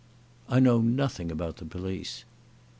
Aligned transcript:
"I 0.49 0.59
know 0.59 0.81
nothing 0.81 1.31
about 1.31 1.57
the 1.57 1.65
police." 1.65 2.25